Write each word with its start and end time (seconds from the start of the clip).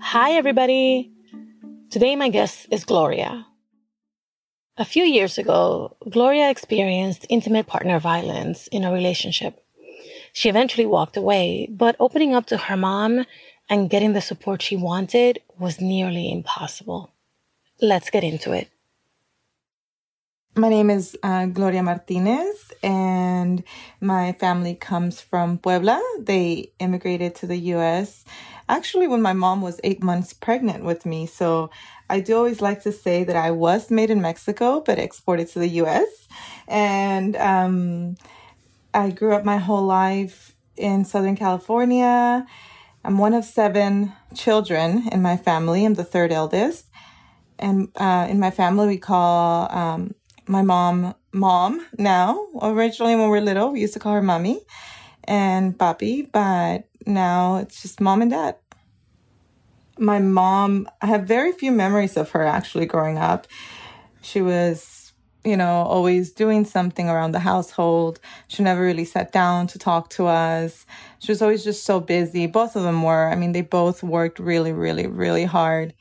Hi, 0.00 0.32
everybody. 0.32 1.10
Today, 1.90 2.16
my 2.16 2.28
guest 2.28 2.66
is 2.70 2.84
Gloria. 2.84 3.46
A 4.76 4.84
few 4.84 5.04
years 5.04 5.38
ago, 5.38 5.96
Gloria 6.10 6.50
experienced 6.50 7.26
intimate 7.28 7.66
partner 7.66 7.98
violence 8.00 8.66
in 8.68 8.84
a 8.84 8.92
relationship. 8.92 9.62
She 10.32 10.48
eventually 10.48 10.86
walked 10.86 11.16
away, 11.16 11.68
but 11.70 11.96
opening 12.00 12.34
up 12.34 12.46
to 12.46 12.56
her 12.56 12.76
mom 12.76 13.26
and 13.68 13.90
getting 13.90 14.12
the 14.12 14.20
support 14.20 14.62
she 14.62 14.76
wanted 14.76 15.40
was 15.58 15.80
nearly 15.80 16.32
impossible. 16.32 17.12
Let's 17.80 18.10
get 18.10 18.24
into 18.24 18.52
it. 18.52 18.71
My 20.54 20.68
name 20.68 20.90
is 20.90 21.16
uh, 21.22 21.46
Gloria 21.46 21.82
Martinez, 21.82 22.72
and 22.82 23.64
my 24.02 24.32
family 24.32 24.74
comes 24.74 25.18
from 25.18 25.56
Puebla. 25.56 25.98
They 26.20 26.72
immigrated 26.78 27.34
to 27.36 27.46
the 27.46 27.56
US 27.56 28.22
actually 28.68 29.06
when 29.08 29.22
my 29.22 29.32
mom 29.32 29.62
was 29.62 29.80
eight 29.82 30.02
months 30.02 30.34
pregnant 30.34 30.84
with 30.84 31.06
me. 31.06 31.24
So 31.24 31.70
I 32.10 32.20
do 32.20 32.36
always 32.36 32.60
like 32.60 32.82
to 32.82 32.92
say 32.92 33.24
that 33.24 33.34
I 33.36 33.50
was 33.50 33.90
made 33.90 34.10
in 34.10 34.20
Mexico, 34.20 34.82
but 34.84 34.98
exported 34.98 35.48
to 35.48 35.58
the 35.58 35.68
US. 35.82 36.28
And 36.68 37.34
um, 37.36 38.16
I 38.92 39.10
grew 39.10 39.34
up 39.34 39.44
my 39.46 39.56
whole 39.56 39.84
life 39.84 40.54
in 40.76 41.06
Southern 41.06 41.36
California. 41.36 42.46
I'm 43.04 43.16
one 43.16 43.32
of 43.32 43.46
seven 43.46 44.12
children 44.34 45.08
in 45.10 45.22
my 45.22 45.38
family. 45.38 45.86
I'm 45.86 45.94
the 45.94 46.04
third 46.04 46.30
eldest. 46.30 46.86
And 47.58 47.88
uh, 47.96 48.26
in 48.28 48.40
my 48.40 48.50
family, 48.50 48.86
we 48.86 48.98
call 48.98 49.70
um, 49.70 50.14
my 50.46 50.62
mom 50.62 51.14
mom 51.32 51.86
now. 51.98 52.46
Originally, 52.60 53.14
when 53.14 53.24
we 53.24 53.30
were 53.30 53.40
little, 53.40 53.72
we 53.72 53.80
used 53.80 53.94
to 53.94 54.00
call 54.00 54.14
her 54.14 54.22
mommy 54.22 54.60
and 55.24 55.76
papi, 55.78 56.30
but 56.30 56.88
now 57.06 57.56
it's 57.56 57.82
just 57.82 58.00
mom 58.00 58.22
and 58.22 58.30
dad. 58.30 58.56
My 59.98 60.18
mom, 60.18 60.88
I 61.00 61.06
have 61.06 61.24
very 61.24 61.52
few 61.52 61.70
memories 61.70 62.16
of 62.16 62.30
her 62.30 62.44
actually 62.44 62.86
growing 62.86 63.18
up. 63.18 63.46
She 64.22 64.40
was, 64.40 65.12
you 65.44 65.56
know, 65.56 65.82
always 65.82 66.32
doing 66.32 66.64
something 66.64 67.08
around 67.08 67.32
the 67.32 67.40
household. 67.40 68.18
She 68.48 68.62
never 68.62 68.80
really 68.82 69.04
sat 69.04 69.32
down 69.32 69.66
to 69.68 69.78
talk 69.78 70.10
to 70.10 70.26
us. 70.26 70.86
She 71.18 71.30
was 71.30 71.42
always 71.42 71.62
just 71.62 71.84
so 71.84 72.00
busy. 72.00 72.46
Both 72.46 72.74
of 72.74 72.82
them 72.82 73.02
were. 73.02 73.28
I 73.28 73.36
mean, 73.36 73.52
they 73.52 73.62
both 73.62 74.02
worked 74.02 74.38
really, 74.38 74.72
really, 74.72 75.06
really 75.06 75.44
hard. 75.44 75.94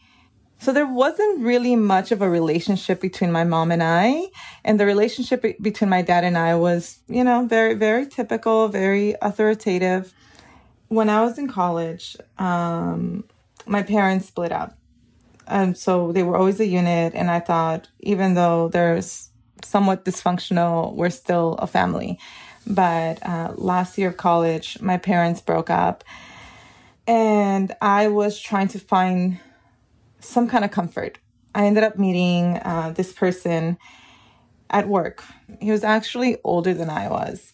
So 0.61 0.71
there 0.71 0.85
wasn't 0.85 1.39
really 1.39 1.75
much 1.75 2.11
of 2.11 2.21
a 2.21 2.29
relationship 2.29 3.01
between 3.01 3.31
my 3.31 3.43
mom 3.43 3.71
and 3.71 3.81
I. 3.81 4.27
And 4.63 4.79
the 4.79 4.85
relationship 4.85 5.43
between 5.59 5.89
my 5.89 6.03
dad 6.03 6.23
and 6.23 6.37
I 6.37 6.53
was, 6.53 6.99
you 7.07 7.23
know, 7.23 7.47
very, 7.47 7.73
very 7.73 8.05
typical, 8.05 8.67
very 8.67 9.15
authoritative. 9.23 10.13
When 10.87 11.09
I 11.09 11.23
was 11.23 11.39
in 11.39 11.47
college, 11.47 12.15
um, 12.37 13.23
my 13.65 13.81
parents 13.81 14.27
split 14.27 14.51
up. 14.51 14.77
And 15.47 15.75
so 15.75 16.11
they 16.11 16.21
were 16.21 16.37
always 16.37 16.59
a 16.59 16.67
unit. 16.67 17.13
And 17.15 17.31
I 17.31 17.39
thought, 17.39 17.87
even 18.01 18.35
though 18.35 18.67
there's 18.67 19.31
somewhat 19.63 20.05
dysfunctional, 20.05 20.93
we're 20.93 21.09
still 21.09 21.55
a 21.55 21.65
family. 21.65 22.19
But 22.67 23.17
uh, 23.27 23.53
last 23.55 23.97
year 23.97 24.09
of 24.09 24.17
college, 24.17 24.79
my 24.79 24.97
parents 24.97 25.41
broke 25.41 25.71
up. 25.71 26.03
And 27.07 27.75
I 27.81 28.09
was 28.09 28.39
trying 28.39 28.67
to 28.67 28.79
find 28.79 29.39
some 30.21 30.47
kind 30.47 30.63
of 30.63 30.71
comfort. 30.71 31.17
I 31.53 31.65
ended 31.65 31.83
up 31.83 31.97
meeting 31.97 32.57
uh, 32.63 32.93
this 32.95 33.11
person 33.11 33.77
at 34.69 34.87
work. 34.87 35.23
He 35.59 35.71
was 35.71 35.83
actually 35.83 36.37
older 36.43 36.73
than 36.73 36.89
I 36.89 37.09
was. 37.09 37.51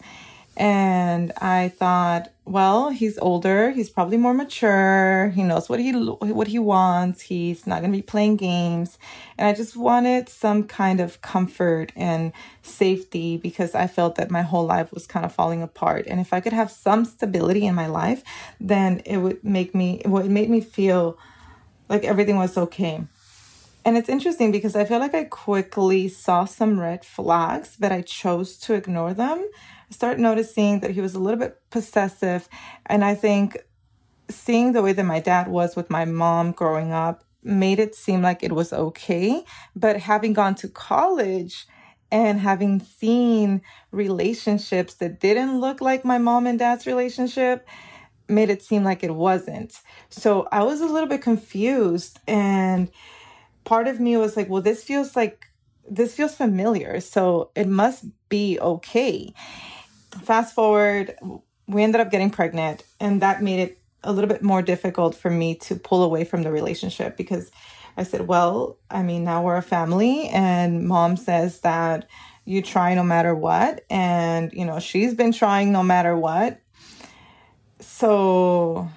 And 0.59 1.33
I 1.37 1.69
thought, 1.69 2.33
well, 2.43 2.89
he's 2.89 3.19
older. 3.19 3.69
He's 3.69 3.91
probably 3.91 4.17
more 4.17 4.33
mature. 4.33 5.31
He 5.35 5.43
knows 5.43 5.69
what 5.69 5.79
he 5.79 5.91
what 5.91 6.47
he 6.47 6.57
wants. 6.57 7.21
He's 7.21 7.67
not 7.67 7.81
going 7.81 7.91
to 7.91 7.97
be 7.97 8.01
playing 8.01 8.37
games. 8.37 8.97
And 9.37 9.47
I 9.47 9.53
just 9.53 9.77
wanted 9.77 10.29
some 10.29 10.63
kind 10.63 10.99
of 10.99 11.21
comfort 11.21 11.91
and 11.95 12.33
safety 12.63 13.37
because 13.37 13.75
I 13.75 13.85
felt 13.85 14.15
that 14.15 14.31
my 14.31 14.41
whole 14.41 14.65
life 14.65 14.91
was 14.91 15.05
kind 15.05 15.27
of 15.27 15.31
falling 15.31 15.61
apart. 15.61 16.07
And 16.07 16.19
if 16.19 16.33
I 16.33 16.39
could 16.39 16.53
have 16.53 16.71
some 16.71 17.05
stability 17.05 17.67
in 17.67 17.75
my 17.75 17.85
life, 17.85 18.23
then 18.59 19.03
it 19.05 19.17
would 19.17 19.43
make 19.43 19.75
me 19.75 20.01
it 20.03 20.07
would 20.07 20.31
make 20.31 20.49
me 20.49 20.61
feel 20.61 21.19
like 21.89 22.03
everything 22.03 22.37
was 22.37 22.57
okay. 22.57 23.03
And 23.85 23.97
it's 23.97 24.09
interesting 24.09 24.51
because 24.51 24.75
I 24.75 24.83
feel 24.83 24.99
like 24.99 25.15
I 25.15 25.23
quickly 25.23 26.09
saw 26.09 26.45
some 26.45 26.79
red 26.79 27.05
flags, 27.05 27.77
but 27.79 27.91
I 27.91 28.01
chose 28.01 28.57
to 28.59 28.73
ignore 28.73 29.13
them. 29.13 29.39
I 29.89 29.93
started 29.93 30.19
noticing 30.19 30.81
that 30.81 30.91
he 30.91 30.99
was 30.99 31.15
a 31.15 31.19
little 31.19 31.39
bit 31.39 31.61
possessive. 31.69 32.49
And 32.85 33.05
I 33.05 33.15
think 33.15 33.57
seeing 34.29 34.73
the 34.73 34.81
way 34.81 34.91
that 34.91 35.05
my 35.05 35.21
dad 35.21 35.47
was 35.47 35.77
with 35.77 35.89
my 35.89 36.03
mom 36.03 36.51
growing 36.51 36.91
up 36.91 37.23
made 37.43 37.79
it 37.79 37.95
seem 37.95 38.21
like 38.21 38.43
it 38.43 38.51
was 38.51 38.73
okay. 38.73 39.45
But 39.73 40.01
having 40.01 40.33
gone 40.33 40.55
to 40.55 40.67
college, 40.67 41.65
and 42.11 42.39
having 42.39 42.79
seen 42.79 43.61
relationships 43.91 44.95
that 44.95 45.19
didn't 45.19 45.59
look 45.59 45.81
like 45.81 46.05
my 46.05 46.17
mom 46.17 46.47
and 46.47 46.59
dad's 46.59 46.87
relationship 46.87 47.67
made 48.27 48.49
it 48.49 48.61
seem 48.61 48.83
like 48.83 49.03
it 49.03 49.15
wasn't. 49.15 49.73
So 50.09 50.47
I 50.51 50.63
was 50.63 50.81
a 50.81 50.85
little 50.85 51.09
bit 51.09 51.21
confused 51.21 52.19
and 52.27 52.89
part 53.63 53.87
of 53.87 53.99
me 53.99 54.17
was 54.17 54.37
like, 54.37 54.49
well, 54.49 54.61
this 54.61 54.83
feels 54.83 55.15
like 55.15 55.45
this 55.89 56.15
feels 56.15 56.35
familiar, 56.35 56.99
so 56.99 57.51
it 57.55 57.67
must 57.67 58.05
be 58.29 58.59
okay. 58.59 59.33
Fast 60.23 60.53
forward, 60.53 61.15
we 61.67 61.83
ended 61.83 62.01
up 62.01 62.11
getting 62.11 62.29
pregnant, 62.29 62.83
and 62.99 63.21
that 63.21 63.41
made 63.41 63.59
it 63.59 63.79
a 64.03 64.11
little 64.11 64.29
bit 64.29 64.43
more 64.43 64.61
difficult 64.61 65.15
for 65.15 65.29
me 65.29 65.55
to 65.55 65.75
pull 65.75 66.03
away 66.03 66.23
from 66.23 66.43
the 66.43 66.51
relationship 66.51 67.17
because 67.17 67.51
I 67.95 68.03
said, 68.03 68.27
well, 68.27 68.77
I 68.89 69.01
mean, 69.01 69.23
now 69.23 69.43
we're 69.43 69.57
a 69.57 69.61
family, 69.61 70.27
and 70.29 70.87
mom 70.87 71.17
says 71.17 71.61
that 71.61 72.07
you 72.45 72.61
try 72.61 72.93
no 72.93 73.03
matter 73.03 73.35
what, 73.35 73.83
and 73.89 74.51
you 74.53 74.65
know, 74.65 74.79
she's 74.79 75.13
been 75.13 75.33
trying 75.33 75.71
no 75.71 75.83
matter 75.83 76.17
what, 76.17 76.61
so 77.79 78.89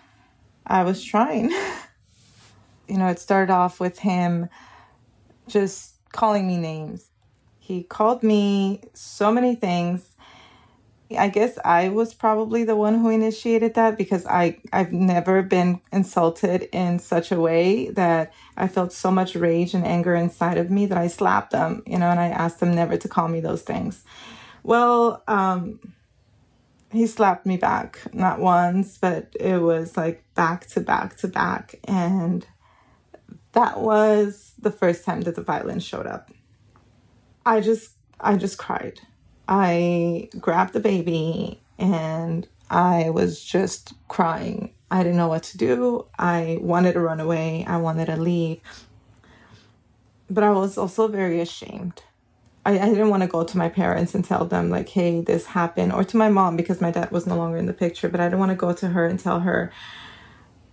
I 0.66 0.84
was 0.84 1.02
trying. 1.02 1.50
you 2.88 2.98
know, 2.98 3.08
it 3.08 3.18
started 3.18 3.52
off 3.52 3.80
with 3.80 3.98
him 4.00 4.48
just 5.48 5.94
calling 6.12 6.46
me 6.46 6.56
names. 6.56 7.10
He 7.58 7.82
called 7.84 8.22
me 8.22 8.82
so 8.94 9.30
many 9.30 9.54
things. 9.54 10.10
I 11.18 11.28
guess 11.28 11.58
I 11.64 11.88
was 11.88 12.14
probably 12.14 12.62
the 12.62 12.76
one 12.76 12.98
who 12.98 13.08
initiated 13.08 13.74
that 13.74 13.98
because 13.98 14.26
I 14.26 14.58
I've 14.72 14.92
never 14.92 15.42
been 15.42 15.80
insulted 15.92 16.68
in 16.72 17.00
such 17.00 17.32
a 17.32 17.40
way 17.40 17.90
that 17.90 18.32
I 18.56 18.68
felt 18.68 18.92
so 18.92 19.10
much 19.10 19.34
rage 19.34 19.74
and 19.74 19.84
anger 19.84 20.14
inside 20.14 20.56
of 20.56 20.70
me 20.70 20.86
that 20.86 20.98
I 20.98 21.08
slapped 21.08 21.50
them, 21.50 21.82
you 21.84 21.98
know, 21.98 22.10
and 22.10 22.20
I 22.20 22.28
asked 22.28 22.60
them 22.60 22.74
never 22.74 22.96
to 22.96 23.08
call 23.08 23.26
me 23.26 23.40
those 23.40 23.62
things. 23.62 24.04
Well, 24.62 25.22
um, 25.26 25.80
he 26.92 27.06
slapped 27.06 27.46
me 27.46 27.56
back 27.56 28.00
not 28.12 28.40
once 28.40 28.98
but 28.98 29.34
it 29.38 29.58
was 29.58 29.96
like 29.96 30.24
back 30.34 30.66
to 30.66 30.80
back 30.80 31.16
to 31.16 31.28
back 31.28 31.76
and 31.84 32.46
that 33.52 33.80
was 33.80 34.52
the 34.58 34.70
first 34.70 35.04
time 35.04 35.22
that 35.22 35.34
the 35.34 35.42
violence 35.42 35.84
showed 35.84 36.06
up. 36.06 36.30
I 37.44 37.60
just 37.60 37.92
i 38.20 38.36
just 38.36 38.58
cried. 38.58 39.00
I 39.48 40.28
grabbed 40.38 40.72
the 40.72 40.80
baby 40.80 41.60
and 41.78 42.46
i 42.70 43.10
was 43.10 43.42
just 43.42 43.94
crying. 44.08 44.74
I 44.90 45.02
didn't 45.02 45.18
know 45.18 45.28
what 45.28 45.44
to 45.44 45.58
do. 45.58 46.06
I 46.18 46.58
wanted 46.60 46.94
to 46.94 47.00
run 47.00 47.20
away. 47.20 47.64
I 47.66 47.76
wanted 47.78 48.06
to 48.06 48.16
leave. 48.16 48.60
But 50.28 50.44
i 50.44 50.50
was 50.50 50.78
also 50.78 51.08
very 51.08 51.40
ashamed 51.40 52.02
I, 52.66 52.78
I 52.78 52.88
didn't 52.90 53.08
want 53.08 53.22
to 53.22 53.28
go 53.28 53.42
to 53.44 53.58
my 53.58 53.68
parents 53.68 54.14
and 54.14 54.24
tell 54.24 54.44
them 54.44 54.70
like 54.70 54.88
hey 54.88 55.20
this 55.20 55.46
happened 55.46 55.92
or 55.92 56.04
to 56.04 56.16
my 56.16 56.28
mom 56.28 56.56
because 56.56 56.80
my 56.80 56.90
dad 56.90 57.10
was 57.10 57.26
no 57.26 57.36
longer 57.36 57.56
in 57.56 57.66
the 57.66 57.72
picture 57.72 58.08
but 58.08 58.20
i 58.20 58.24
didn't 58.24 58.38
want 58.38 58.50
to 58.50 58.56
go 58.56 58.72
to 58.72 58.88
her 58.88 59.06
and 59.06 59.18
tell 59.18 59.40
her 59.40 59.72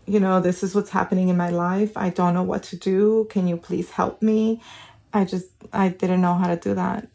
you 0.07 0.19
know 0.19 0.39
this 0.39 0.63
is 0.63 0.73
what's 0.73 0.91
happening 0.91 1.27
in 1.27 1.37
my 1.37 1.49
life. 1.49 1.95
I 1.97 2.09
don't 2.09 2.33
know 2.33 2.43
what 2.43 2.63
to 2.63 2.77
do. 2.77 3.27
Can 3.29 3.47
you 3.47 3.57
please 3.57 3.91
help 3.91 4.21
me? 4.21 4.61
I 5.13 5.25
just 5.25 5.47
i 5.73 5.89
didn't 5.89 6.21
know 6.21 6.35
how 6.35 6.47
to 6.47 6.55
do 6.55 6.73
that. 6.73 7.07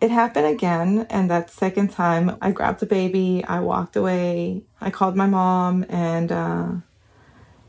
It 0.00 0.10
happened 0.10 0.46
again 0.46 1.06
and 1.10 1.28
that 1.30 1.50
second 1.50 1.90
time 1.90 2.36
i 2.40 2.52
grabbed 2.52 2.80
the 2.80 2.86
baby 2.86 3.44
i 3.48 3.58
walked 3.58 3.96
away 3.96 4.62
i 4.80 4.90
called 4.90 5.16
my 5.16 5.26
mom 5.26 5.84
and 5.88 6.30
uh 6.30 6.68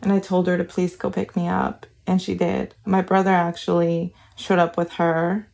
and 0.01 0.11
i 0.13 0.19
told 0.19 0.45
her 0.45 0.55
to 0.55 0.63
please 0.63 0.95
go 0.95 1.09
pick 1.09 1.35
me 1.35 1.47
up 1.47 1.87
and 2.05 2.21
she 2.21 2.35
did. 2.35 2.75
My 2.85 3.01
brother 3.01 3.31
actually 3.31 4.13
showed 4.35 4.59
up 4.59 4.77
with 4.77 4.93
her 4.93 5.48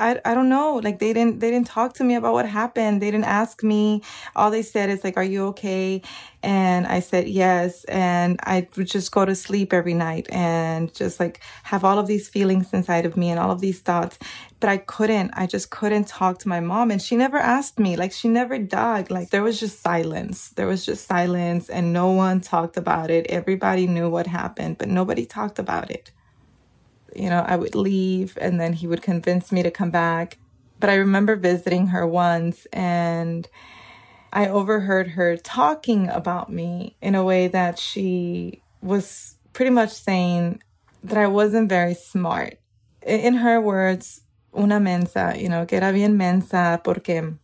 I, 0.00 0.20
I 0.24 0.34
don't 0.34 0.48
know. 0.48 0.76
Like 0.76 0.98
they 0.98 1.12
didn't 1.12 1.40
they 1.40 1.50
didn't 1.50 1.68
talk 1.68 1.94
to 1.94 2.04
me 2.04 2.16
about 2.16 2.34
what 2.34 2.48
happened. 2.48 3.02
They 3.02 3.10
didn't 3.10 3.26
ask 3.26 3.62
me. 3.62 4.02
All 4.36 4.50
they 4.50 4.62
said 4.62 4.90
is 4.90 5.04
like, 5.04 5.16
"Are 5.18 5.24
you 5.24 5.46
okay?" 5.48 6.02
And 6.42 6.86
I 6.86 7.00
said 7.00 7.28
yes. 7.28 7.84
And 7.84 8.40
I 8.44 8.66
would 8.76 8.88
just 8.88 9.12
go 9.12 9.24
to 9.26 9.34
sleep 9.36 9.72
every 9.74 9.94
night 9.94 10.26
and 10.32 10.92
just 10.94 11.20
like 11.20 11.40
have 11.64 11.84
all 11.84 11.98
of 11.98 12.08
these 12.08 12.28
feelings 12.28 12.72
inside 12.72 13.06
of 13.06 13.16
me 13.16 13.30
and 13.30 13.38
all 13.40 13.50
of 13.52 13.60
these 13.60 13.80
thoughts. 13.80 14.18
But 14.60 14.70
I 14.70 14.78
couldn't. 14.78 15.32
I 15.34 15.46
just 15.46 15.70
couldn't 15.70 16.08
talk 16.08 16.38
to 16.40 16.48
my 16.48 16.60
mom. 16.60 16.90
And 16.90 17.02
she 17.02 17.16
never 17.16 17.38
asked 17.38 17.78
me. 17.78 17.96
Like 17.96 18.12
she 18.12 18.28
never 18.28 18.58
dug. 18.58 19.10
Like 19.10 19.30
there 19.30 19.42
was 19.42 19.60
just 19.60 19.82
silence. 19.82 20.50
There 20.50 20.66
was 20.66 20.86
just 20.86 21.06
silence 21.06 21.68
and 21.70 21.92
no 21.92 22.10
one 22.12 22.40
talked 22.40 22.78
about 22.78 23.10
it. 23.10 23.26
Everybody 23.28 23.86
knew 23.86 24.10
what 24.10 24.26
happened, 24.26 24.78
but 24.78 24.88
nobody 24.88 25.26
talked 25.26 25.58
about 25.60 25.90
it 25.90 26.10
you 27.14 27.28
know, 27.28 27.44
I 27.46 27.56
would 27.56 27.74
leave 27.74 28.36
and 28.40 28.60
then 28.60 28.72
he 28.72 28.86
would 28.86 29.02
convince 29.02 29.52
me 29.52 29.62
to 29.62 29.70
come 29.70 29.90
back. 29.90 30.38
But 30.78 30.90
I 30.90 30.94
remember 30.94 31.36
visiting 31.36 31.88
her 31.88 32.06
once 32.06 32.66
and 32.72 33.48
I 34.32 34.48
overheard 34.48 35.08
her 35.08 35.36
talking 35.36 36.08
about 36.08 36.52
me 36.52 36.96
in 37.02 37.14
a 37.14 37.24
way 37.24 37.48
that 37.48 37.78
she 37.78 38.62
was 38.80 39.36
pretty 39.52 39.70
much 39.70 39.90
saying 39.90 40.62
that 41.02 41.18
I 41.18 41.26
wasn't 41.26 41.68
very 41.68 41.94
smart. 41.94 42.58
In 43.02 43.34
her 43.34 43.60
words, 43.60 44.22
una 44.56 44.78
mensa, 44.78 45.34
you 45.36 45.48
know, 45.48 45.66
que 45.66 45.78
era 45.78 45.92
bien 45.92 46.16
mensa 46.16 46.80
porque 46.84 47.36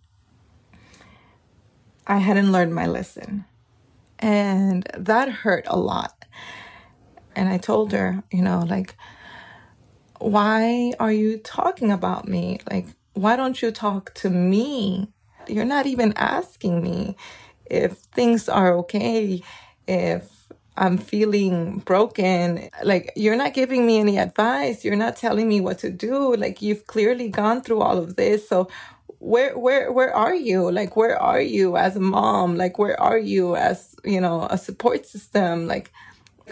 I 2.06 2.18
hadn't 2.18 2.52
learned 2.52 2.74
my 2.74 2.86
lesson. 2.86 3.44
And 4.18 4.86
that 4.96 5.28
hurt 5.28 5.64
a 5.66 5.76
lot. 5.76 6.24
And 7.34 7.48
I 7.48 7.58
told 7.58 7.92
her, 7.92 8.22
you 8.30 8.42
know, 8.42 8.60
like, 8.60 8.96
why 10.18 10.92
are 11.00 11.12
you 11.12 11.38
talking 11.38 11.90
about 11.92 12.28
me? 12.28 12.60
Like, 12.70 12.86
why 13.14 13.36
don't 13.36 13.60
you 13.62 13.70
talk 13.70 14.14
to 14.14 14.30
me? 14.30 15.12
You're 15.48 15.64
not 15.64 15.86
even 15.86 16.12
asking 16.16 16.82
me 16.82 17.16
if 17.66 17.92
things 18.14 18.48
are 18.48 18.74
okay, 18.78 19.42
if 19.86 20.28
I'm 20.76 20.98
feeling 20.98 21.78
broken. 21.80 22.68
Like, 22.82 23.12
you're 23.16 23.36
not 23.36 23.54
giving 23.54 23.86
me 23.86 23.98
any 23.98 24.18
advice. 24.18 24.84
You're 24.84 24.96
not 24.96 25.16
telling 25.16 25.48
me 25.48 25.60
what 25.60 25.78
to 25.80 25.90
do. 25.90 26.34
Like, 26.36 26.62
you've 26.62 26.86
clearly 26.86 27.28
gone 27.28 27.62
through 27.62 27.80
all 27.80 27.98
of 27.98 28.16
this. 28.16 28.48
So, 28.48 28.68
where 29.18 29.58
where 29.58 29.90
where 29.92 30.14
are 30.14 30.34
you 30.34 30.70
like 30.70 30.96
where 30.96 31.20
are 31.20 31.40
you 31.40 31.76
as 31.76 31.96
a 31.96 32.00
mom 32.00 32.56
like 32.56 32.78
where 32.78 33.00
are 33.00 33.18
you 33.18 33.56
as 33.56 33.96
you 34.04 34.20
know 34.20 34.46
a 34.50 34.58
support 34.58 35.06
system 35.06 35.66
like 35.66 35.90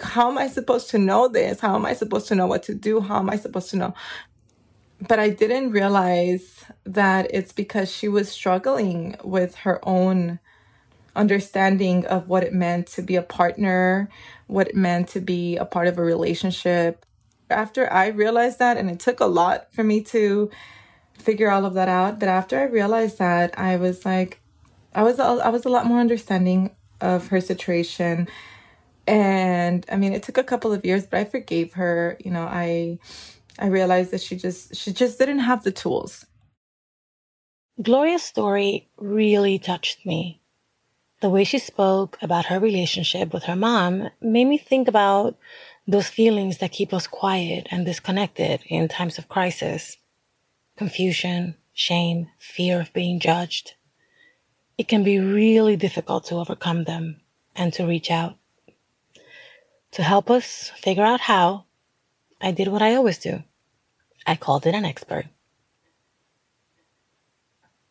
how 0.02 0.30
am 0.30 0.38
I 0.38 0.48
supposed 0.48 0.90
to 0.90 0.98
know 0.98 1.28
this? 1.28 1.60
How 1.60 1.74
am 1.74 1.86
I 1.86 1.94
supposed 1.94 2.28
to 2.28 2.34
know 2.34 2.46
what 2.46 2.62
to 2.64 2.74
do? 2.74 3.00
How 3.00 3.18
am 3.18 3.30
I 3.30 3.36
supposed 3.36 3.70
to 3.70 3.76
know? 3.76 3.94
But 5.06 5.18
I 5.18 5.28
didn't 5.28 5.70
realize 5.70 6.64
that 6.84 7.28
it's 7.30 7.52
because 7.52 7.90
she 7.92 8.08
was 8.08 8.30
struggling 8.30 9.16
with 9.22 9.56
her 9.56 9.80
own 9.86 10.38
understanding 11.16 12.06
of 12.06 12.28
what 12.28 12.42
it 12.42 12.52
meant 12.52 12.86
to 12.88 13.02
be 13.02 13.16
a 13.16 13.22
partner, 13.22 14.08
what 14.46 14.68
it 14.68 14.74
meant 14.74 15.08
to 15.08 15.20
be 15.20 15.56
a 15.56 15.64
part 15.64 15.86
of 15.86 15.98
a 15.98 16.02
relationship. 16.02 17.06
After 17.50 17.92
I 17.92 18.08
realized 18.08 18.58
that, 18.58 18.76
and 18.76 18.90
it 18.90 18.98
took 18.98 19.20
a 19.20 19.26
lot 19.26 19.72
for 19.72 19.84
me 19.84 20.00
to 20.04 20.50
figure 21.18 21.50
all 21.50 21.64
of 21.64 21.74
that 21.74 21.88
out, 21.88 22.18
but 22.18 22.28
after 22.28 22.58
I 22.58 22.64
realized 22.64 23.18
that, 23.18 23.56
I 23.58 23.76
was 23.76 24.04
like, 24.04 24.40
I 24.94 25.02
was 25.02 25.18
I 25.20 25.48
was 25.48 25.64
a 25.64 25.68
lot 25.68 25.86
more 25.86 26.00
understanding 26.00 26.74
of 27.00 27.28
her 27.28 27.40
situation 27.40 28.28
and 29.06 29.84
i 29.90 29.96
mean 29.96 30.12
it 30.12 30.22
took 30.22 30.38
a 30.38 30.44
couple 30.44 30.72
of 30.72 30.84
years 30.84 31.06
but 31.06 31.18
i 31.20 31.24
forgave 31.24 31.74
her. 31.74 32.16
You 32.24 32.30
know 32.30 32.44
i 32.44 32.98
i 33.58 33.66
realized 33.66 34.10
that 34.12 34.20
she 34.20 34.36
just 34.36 34.74
she 34.74 34.92
just 34.92 35.18
didn't 35.18 35.40
have 35.40 35.64
the 35.64 35.72
tools. 35.72 36.26
Gloria's 37.82 38.22
story 38.22 38.88
really 38.96 39.58
touched 39.58 40.06
me. 40.06 40.40
The 41.20 41.30
way 41.30 41.44
she 41.44 41.58
spoke 41.58 42.18
about 42.22 42.46
her 42.46 42.60
relationship 42.60 43.32
with 43.32 43.44
her 43.44 43.56
mom 43.56 44.10
made 44.20 44.44
me 44.44 44.58
think 44.58 44.88
about 44.88 45.36
those 45.86 46.08
feelings 46.08 46.58
that 46.58 46.72
keep 46.72 46.92
us 46.92 47.06
quiet 47.06 47.66
and 47.70 47.84
disconnected 47.84 48.60
in 48.66 48.88
times 48.88 49.18
of 49.18 49.28
crisis. 49.28 49.96
Confusion 50.76 51.56
shame 51.72 52.28
fear 52.38 52.80
of 52.80 52.92
being 52.92 53.18
judged. 53.18 53.74
It 54.78 54.88
can 54.88 55.02
be 55.04 55.18
really 55.18 55.76
difficult 55.76 56.24
to 56.26 56.36
overcome 56.36 56.84
them 56.84 57.20
and 57.56 57.72
to 57.74 57.86
reach 57.86 58.10
out 58.10 58.36
to 59.94 60.02
help 60.02 60.28
us 60.28 60.72
figure 60.76 61.04
out 61.04 61.20
how, 61.20 61.64
I 62.40 62.50
did 62.50 62.68
what 62.68 62.82
I 62.82 62.96
always 62.96 63.18
do. 63.18 63.44
I 64.26 64.34
called 64.34 64.66
in 64.66 64.74
an 64.74 64.84
expert. 64.84 65.26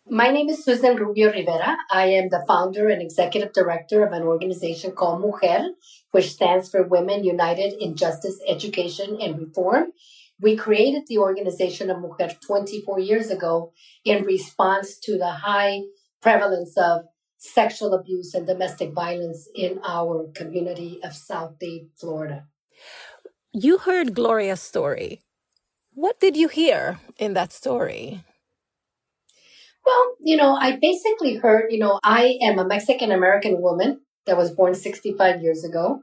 My 0.10 0.30
name 0.30 0.50
is 0.50 0.66
Susan 0.66 0.98
Rubio 0.98 1.32
Rivera. 1.32 1.78
I 1.90 2.08
am 2.08 2.28
the 2.28 2.44
founder 2.46 2.90
and 2.90 3.02
executive 3.02 3.54
director 3.54 4.06
of 4.06 4.12
an 4.12 4.24
organization 4.24 4.92
called 4.92 5.22
Mujer, 5.22 5.70
which 6.12 6.34
stands 6.34 6.70
for 6.70 6.84
Women 6.84 7.24
United 7.24 7.82
in 7.82 7.96
Justice, 7.96 8.38
Education, 8.50 9.18
and 9.22 9.40
Reform. 9.40 9.94
We 10.42 10.58
created 10.58 11.04
the 11.08 11.20
organization 11.20 11.90
of 11.90 12.02
Mujer 12.02 12.36
24 12.46 13.00
years 13.00 13.30
ago 13.30 13.72
in 14.04 14.26
response 14.26 15.00
to 15.00 15.18
the 15.18 15.32
high 15.32 15.84
prevalence 16.22 16.78
of 16.78 17.06
sexual 17.44 17.94
abuse 17.94 18.34
and 18.34 18.48
domestic 18.48 18.94
violence 18.94 19.50
in 19.54 19.80
our 19.86 20.32
community 20.34 21.00
of 21.04 21.14
South 21.14 21.60
Dade, 21.60 21.90
Florida. 22.00 22.46
You 23.52 23.80
heard 23.80 24.16
Gloria's 24.16 24.62
story. 24.62 25.20
What 25.94 26.20
did 26.22 26.38
you 26.38 26.48
hear 26.48 27.00
in 27.20 27.34
that 27.34 27.52
story? 27.52 28.24
Well, 29.86 30.16
you 30.22 30.38
know, 30.38 30.56
I 30.56 30.80
basically 30.82 31.36
heard, 31.36 31.66
you 31.70 31.80
know, 31.80 32.00
I 32.02 32.40
am 32.42 32.58
a 32.60 32.66
Mexican 32.66 33.12
American 33.12 33.62
woman 33.62 34.00
that 34.26 34.38
was 34.38 34.52
born 34.52 34.74
65 34.74 35.42
years 35.42 35.66
ago. 35.66 36.00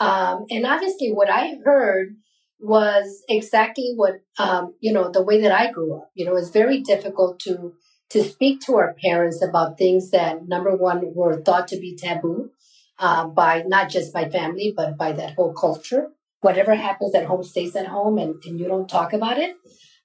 Um, 0.00 0.46
and 0.50 0.66
obviously, 0.66 1.10
what 1.12 1.30
I 1.30 1.54
heard 1.64 2.16
was 2.58 3.22
exactly 3.28 3.92
what, 3.94 4.14
um, 4.38 4.74
you 4.80 4.92
know, 4.92 5.12
the 5.12 5.22
way 5.22 5.40
that 5.42 5.52
I 5.52 5.70
grew 5.70 5.94
up. 5.96 6.10
You 6.14 6.24
know, 6.24 6.34
it's 6.34 6.50
very 6.50 6.80
difficult 6.80 7.38
to 7.40 7.74
to 8.12 8.22
speak 8.22 8.60
to 8.60 8.76
our 8.76 8.94
parents 9.02 9.42
about 9.42 9.78
things 9.78 10.10
that 10.10 10.46
number 10.46 10.76
one 10.76 11.14
were 11.14 11.40
thought 11.40 11.66
to 11.68 11.78
be 11.78 11.96
taboo 11.96 12.50
uh, 12.98 13.26
by 13.26 13.64
not 13.66 13.88
just 13.88 14.12
by 14.12 14.28
family 14.28 14.72
but 14.76 14.98
by 14.98 15.12
that 15.12 15.34
whole 15.34 15.54
culture. 15.54 16.08
Whatever 16.40 16.74
happens 16.74 17.14
at 17.14 17.24
home 17.24 17.42
stays 17.42 17.74
at 17.74 17.86
home 17.86 18.18
and, 18.18 18.34
and 18.44 18.60
you 18.60 18.68
don't 18.68 18.88
talk 18.88 19.12
about 19.12 19.38
it. 19.38 19.56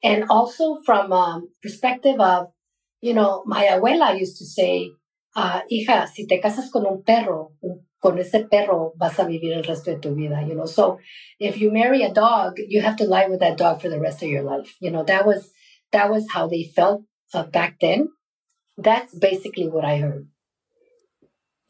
And 0.04 0.26
also 0.30 0.78
from 0.86 1.12
um, 1.12 1.50
perspective 1.62 2.20
of 2.20 2.48
you 3.02 3.14
know 3.14 3.44
my 3.46 3.66
abuela 3.66 4.18
used 4.18 4.38
to 4.38 4.46
say 4.46 4.92
uh, 5.36 5.62
hija 5.70 6.08
si 6.08 6.26
te 6.28 6.40
casas 6.40 6.72
con 6.72 6.86
un 6.86 7.04
perro 7.04 7.52
con 8.02 8.18
ese 8.20 8.48
perro 8.50 8.94
vas 8.98 9.20
a 9.20 9.24
vivir 9.24 9.54
el 9.56 9.64
resto 9.64 9.86
de 9.86 10.00
tu 10.00 10.16
vida 10.16 10.48
you 10.48 10.56
know. 10.56 10.66
So 10.66 11.00
if 11.40 11.60
you 11.60 11.72
marry 11.72 12.04
a 12.04 12.14
dog 12.14 12.54
you 12.58 12.82
have 12.82 12.96
to 12.98 13.06
lie 13.06 13.28
with 13.28 13.42
that 13.42 13.58
dog 13.58 13.82
for 13.82 13.90
the 13.90 14.00
rest 14.00 14.24
of 14.24 14.30
your 14.30 14.44
life. 14.44 14.76
You 14.80 14.92
know 14.92 15.04
that 15.04 15.26
was 15.26 15.52
that 15.92 16.10
was 16.10 16.26
how 16.32 16.48
they 16.48 16.64
felt 16.64 17.04
uh, 17.34 17.44
back 17.44 17.78
then. 17.82 18.10
That's 18.78 19.14
basically 19.14 19.68
what 19.68 19.86
I 19.86 19.98
heard. 19.98 20.28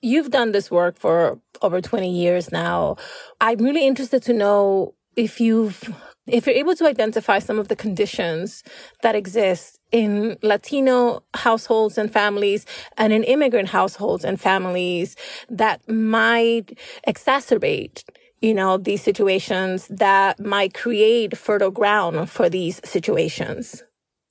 You've 0.01 0.29
done 0.29 0.51
this 0.51 0.69
work 0.69 0.97
for 0.97 1.39
over 1.61 1.81
20 1.81 2.11
years 2.11 2.51
now. 2.51 2.97
I'm 3.41 3.59
really 3.59 3.87
interested 3.87 4.21
to 4.23 4.33
know 4.33 4.93
if 5.15 5.41
you've 5.41 5.93
if 6.27 6.45
you're 6.45 6.55
able 6.55 6.75
to 6.75 6.85
identify 6.85 7.39
some 7.39 7.57
of 7.57 7.69
the 7.69 7.75
conditions 7.75 8.61
that 9.01 9.15
exist 9.15 9.79
in 9.91 10.37
Latino 10.41 11.23
households 11.33 11.97
and 11.97 12.11
families 12.11 12.65
and 12.97 13.13
in 13.13 13.23
immigrant 13.23 13.69
households 13.69 14.25
and 14.25 14.39
families 14.39 15.15
that 15.49 15.87
might 15.89 16.77
exacerbate 17.07 18.03
you 18.41 18.53
know 18.53 18.77
these 18.77 19.01
situations 19.01 19.87
that 19.87 20.39
might 20.39 20.73
create 20.73 21.35
fertile 21.37 21.71
ground 21.71 22.29
for 22.29 22.49
these 22.49 22.81
situations 22.83 23.83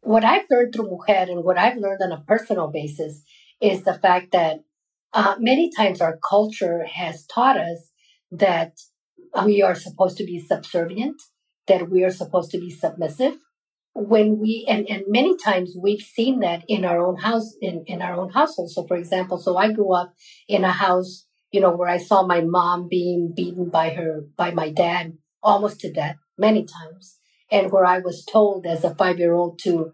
what 0.07 0.25
I've 0.25 0.45
learned 0.49 0.73
through 0.73 0.89
Mujer 0.89 1.31
and 1.33 1.43
what 1.43 1.59
I've 1.59 1.77
learned 1.77 2.01
on 2.01 2.13
a 2.13 2.21
personal 2.21 2.69
basis 2.69 3.25
is 3.61 3.83
the 3.83 3.95
fact 3.95 4.31
that 4.33 4.61
uh, 5.13 5.35
many 5.41 5.69
times 5.69 6.01
our 6.01 6.19
culture 6.29 6.85
has 6.85 7.27
taught 7.27 7.57
us 7.59 7.91
that 8.31 8.79
we 9.45 9.63
are 9.63 9.75
supposed 9.75 10.17
to 10.19 10.25
be 10.25 10.39
subservient, 10.39 11.21
that 11.67 11.91
we 11.91 12.05
are 12.05 12.13
supposed 12.13 12.53
to 12.53 12.59
be 12.59 12.71
submissive. 12.71 13.35
When 13.95 14.39
we 14.39 14.65
and, 14.69 14.89
and 14.89 15.05
many 15.09 15.37
times 15.37 15.75
we've 15.77 16.03
seen 16.03 16.41
that 16.41 16.63
in 16.69 16.85
our 16.85 17.05
own 17.05 17.17
house 17.17 17.55
in, 17.61 17.83
in 17.87 18.01
our 18.01 18.15
own 18.15 18.31
household. 18.31 18.71
So 18.71 18.87
for 18.87 18.97
example, 18.97 19.39
so 19.39 19.57
I 19.57 19.73
grew 19.73 19.93
up 19.93 20.15
in 20.47 20.65
a 20.65 20.71
house, 20.71 21.27
you 21.51 21.61
know, 21.61 21.75
where 21.75 21.89
I 21.89 21.97
saw 21.97 22.25
my 22.25 22.43
mom 22.43 22.89
being 22.89 23.33
beaten 23.35 23.71
by 23.71 23.91
her 23.91 24.27
by 24.37 24.51
my 24.53 24.71
dad 24.71 25.15
almost 25.43 25.81
to 25.81 25.93
death 25.93 26.17
many 26.39 26.65
times 26.65 27.19
and 27.50 27.71
where 27.71 27.85
I 27.85 27.99
was 27.99 28.25
told 28.25 28.67
as 28.67 28.85
a 28.85 28.95
five 28.95 29.19
year 29.19 29.35
old 29.35 29.59
to 29.61 29.93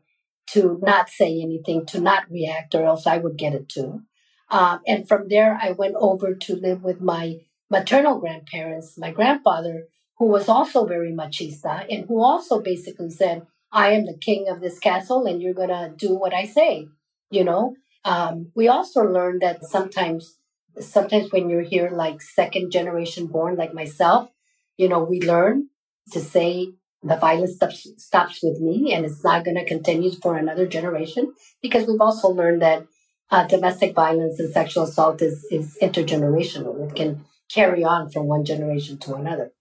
to 0.49 0.79
not 0.83 1.09
say 1.09 1.41
anything, 1.41 1.87
to 1.87 2.01
not 2.01 2.31
react, 2.31 2.75
or 2.75 2.85
else 2.85 3.07
I 3.07 3.19
would 3.19 3.39
get 3.39 3.55
it 3.55 3.69
too. 3.69 4.03
Um, 4.51 4.81
and 4.87 5.09
from 5.09 5.29
there, 5.29 5.59
I 5.61 5.71
went 5.71 5.95
over 5.97 6.35
to 6.35 6.57
live 6.57 6.83
with 6.83 7.01
my 7.01 7.39
maternal 7.71 8.19
grandparents, 8.19 8.99
my 8.99 9.11
grandfather, 9.11 9.87
who 10.19 10.27
was 10.27 10.49
also 10.49 10.85
very 10.85 11.11
machista 11.11 11.87
and 11.91 12.05
who 12.07 12.23
also 12.23 12.61
basically 12.61 13.11
said, 13.11 13.47
I 13.73 13.93
am 13.93 14.05
the 14.05 14.19
king 14.19 14.49
of 14.49 14.61
this 14.61 14.79
castle 14.79 15.25
and 15.25 15.41
you're 15.41 15.55
going 15.55 15.71
to 15.71 15.95
do 15.97 16.15
what 16.15 16.35
I 16.35 16.45
say, 16.45 16.89
you 17.31 17.45
know? 17.45 17.77
Um, 18.05 18.53
we 18.55 18.69
also 18.69 19.03
learned 19.03 19.41
that 19.41 19.65
sometimes, 19.65 20.37
sometimes 20.79 21.33
when 21.33 21.49
you're 21.49 21.63
here, 21.63 21.91
like 21.91 22.21
second 22.21 22.73
generation 22.73 23.27
born, 23.27 23.57
like 23.57 23.73
myself, 23.73 24.29
you 24.77 24.89
know, 24.89 25.03
we 25.03 25.23
learn 25.23 25.69
to 26.13 26.21
say 26.21 26.75
the 27.03 27.17
violence 27.17 27.57
stops, 27.57 27.87
stops 27.97 28.43
with 28.43 28.61
me 28.61 28.93
and 28.95 29.05
it's 29.05 29.25
not 29.25 29.45
going 29.45 29.57
to 29.57 29.65
continue 29.65 30.11
for 30.11 30.37
another 30.37 30.67
generation 30.67 31.33
because 31.61 31.87
we've 31.87 32.01
also 32.01 32.29
learned 32.29 32.63
that 32.63 32.87
uh, 33.31 33.47
domestic 33.47 33.95
violence 33.95 34.39
and 34.39 34.53
sexual 34.53 34.85
assault 34.85 35.23
is, 35.23 35.45
is 35.51 35.79
intergenerational. 35.83 36.89
It 36.89 36.95
can 36.95 37.25
carry 37.53 37.83
on 37.83 38.11
from 38.11 38.27
one 38.27 38.45
generation 38.45 38.99
to 38.99 39.15
another. 39.15 39.53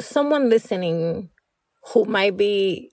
Someone 0.00 0.48
listening 0.48 1.30
who 1.92 2.04
might 2.04 2.36
be 2.36 2.90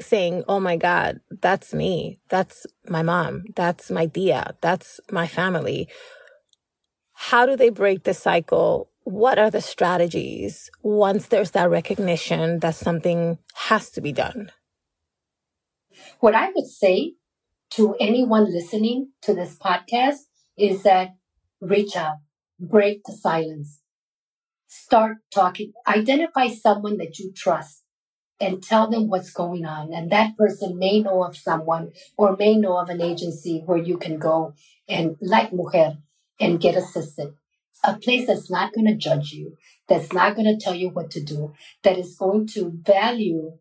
saying, 0.00 0.44
Oh 0.48 0.60
my 0.60 0.76
God, 0.76 1.20
that's 1.30 1.74
me. 1.74 2.20
That's 2.28 2.66
my 2.88 3.02
mom. 3.02 3.44
That's 3.56 3.90
my 3.90 4.06
Dia. 4.06 4.56
That's 4.60 5.00
my 5.10 5.26
family. 5.26 5.88
How 7.12 7.44
do 7.44 7.56
they 7.56 7.70
break 7.70 8.04
the 8.04 8.14
cycle? 8.14 8.89
What 9.10 9.40
are 9.40 9.50
the 9.50 9.60
strategies 9.60 10.70
once 10.84 11.26
there's 11.26 11.50
that 11.50 11.68
recognition 11.68 12.60
that 12.60 12.76
something 12.76 13.38
has 13.54 13.90
to 13.90 14.00
be 14.00 14.12
done? 14.12 14.52
What 16.20 16.36
I 16.36 16.52
would 16.54 16.68
say 16.68 17.14
to 17.70 17.96
anyone 17.98 18.44
listening 18.44 19.10
to 19.22 19.34
this 19.34 19.58
podcast 19.58 20.28
is 20.56 20.84
that 20.84 21.16
reach 21.60 21.96
out, 21.96 22.18
break 22.60 23.02
the 23.04 23.12
silence, 23.12 23.80
start 24.68 25.16
talking, 25.34 25.72
identify 25.88 26.46
someone 26.46 26.96
that 26.98 27.18
you 27.18 27.32
trust 27.32 27.82
and 28.38 28.62
tell 28.62 28.88
them 28.88 29.08
what's 29.08 29.32
going 29.32 29.64
on. 29.64 29.92
And 29.92 30.12
that 30.12 30.36
person 30.36 30.78
may 30.78 31.00
know 31.00 31.24
of 31.24 31.36
someone 31.36 31.90
or 32.16 32.36
may 32.36 32.54
know 32.54 32.78
of 32.78 32.88
an 32.88 33.02
agency 33.02 33.60
where 33.66 33.76
you 33.76 33.98
can 33.98 34.20
go 34.20 34.54
and, 34.88 35.16
like 35.20 35.52
Mujer, 35.52 35.98
and 36.38 36.60
get 36.60 36.76
assisted. 36.76 37.34
A 37.84 37.96
place 37.96 38.26
that's 38.26 38.50
not 38.50 38.72
going 38.72 38.86
to 38.86 38.94
judge 38.94 39.32
you, 39.32 39.56
that's 39.88 40.12
not 40.12 40.36
going 40.36 40.46
to 40.46 40.62
tell 40.62 40.74
you 40.74 40.90
what 40.90 41.10
to 41.12 41.22
do, 41.22 41.54
that 41.82 41.98
is 41.98 42.16
going 42.16 42.46
to 42.48 42.72
value 42.84 43.52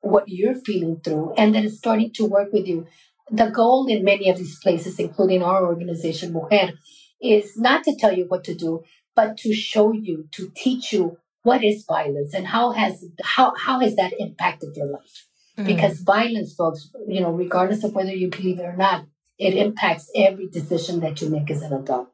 what 0.00 0.28
you're 0.28 0.54
feeling 0.54 1.00
through, 1.00 1.34
and 1.36 1.54
that 1.54 1.64
is 1.64 1.78
starting 1.78 2.12
to 2.14 2.24
work 2.24 2.52
with 2.52 2.66
you. 2.66 2.86
The 3.30 3.50
goal 3.50 3.86
in 3.86 4.04
many 4.04 4.30
of 4.30 4.38
these 4.38 4.58
places, 4.60 4.98
including 4.98 5.42
our 5.42 5.66
organization, 5.66 6.32
Mujer, 6.32 6.72
is 7.20 7.56
not 7.56 7.84
to 7.84 7.96
tell 7.96 8.16
you 8.16 8.24
what 8.28 8.44
to 8.44 8.54
do, 8.54 8.84
but 9.14 9.36
to 9.38 9.52
show 9.52 9.92
you, 9.92 10.28
to 10.32 10.50
teach 10.54 10.92
you 10.92 11.18
what 11.42 11.62
is 11.62 11.84
violence 11.86 12.34
and 12.34 12.46
how 12.46 12.72
has 12.72 13.04
how 13.22 13.54
how 13.56 13.78
has 13.80 13.94
that 13.96 14.12
impacted 14.18 14.76
your 14.76 14.86
life? 14.86 15.26
Mm-hmm. 15.56 15.68
Because 15.68 16.00
violence, 16.00 16.54
folks, 16.54 16.90
you 17.06 17.20
know, 17.20 17.30
regardless 17.30 17.84
of 17.84 17.94
whether 17.94 18.14
you 18.14 18.28
believe 18.28 18.58
it 18.58 18.64
or 18.64 18.76
not, 18.76 19.06
it 19.38 19.54
impacts 19.54 20.10
every 20.14 20.48
decision 20.48 21.00
that 21.00 21.20
you 21.20 21.30
make 21.30 21.50
as 21.50 21.62
an 21.62 21.72
adult. 21.72 22.10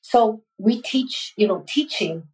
So 0.00 0.42
we 0.58 0.80
teach, 0.82 1.32
you 1.36 1.46
know, 1.46 1.64
teaching 1.66 2.24